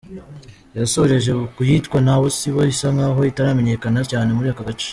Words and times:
Yasoreje 0.79 1.31
ku 1.53 1.61
yitwa 1.69 1.97
’Nabo 2.05 2.25
sibo’, 2.37 2.61
isa 2.73 2.87
nk’aho 2.93 3.19
itaramenyekana 3.31 3.99
cyane 4.11 4.29
muri 4.37 4.47
aka 4.53 4.63
gace. 4.69 4.89